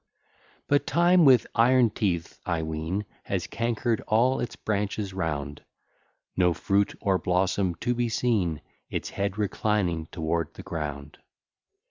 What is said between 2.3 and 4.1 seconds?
I ween, Has canker'd